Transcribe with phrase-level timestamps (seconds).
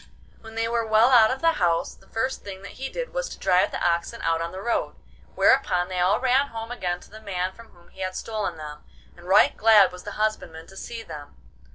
[0.39, 3.29] When they were well out of the house, the first thing that he did was
[3.29, 4.95] to drive the oxen out on the road,
[5.35, 8.83] whereupon they all ran home again to the man from whom he had stolen them,
[9.15, 11.35] and right glad was the husbandman to see them.